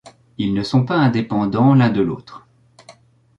Ils 0.39 0.55
ne 0.55 0.63
sont 0.63 0.83
pas 0.83 0.95
indépendants 0.95 1.75
l’un 1.75 1.91
de 1.91 2.01
l’autre. 2.01 2.47